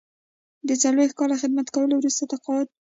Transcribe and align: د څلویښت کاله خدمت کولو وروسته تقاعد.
د 0.67 0.69
څلویښت 0.81 1.15
کاله 1.19 1.35
خدمت 1.41 1.67
کولو 1.75 1.93
وروسته 1.97 2.23
تقاعد. 2.31 2.67